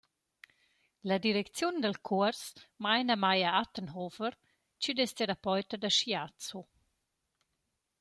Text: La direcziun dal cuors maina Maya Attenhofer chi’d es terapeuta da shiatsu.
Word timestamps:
La 1.09 1.17
direcziun 1.25 1.75
dal 1.81 1.97
cuors 2.07 2.41
maina 2.83 3.15
Maya 3.23 3.49
Attenhofer 3.61 4.33
chi’d 4.81 4.99
es 5.05 5.11
terapeuta 5.17 5.75
da 5.79 5.89
shiatsu. 5.97 6.61